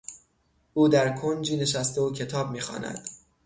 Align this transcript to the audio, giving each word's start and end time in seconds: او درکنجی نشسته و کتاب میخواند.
او 0.73 0.87
درکنجی 0.87 1.57
نشسته 1.57 2.01
و 2.01 2.11
کتاب 2.11 2.51
میخواند. 2.51 3.07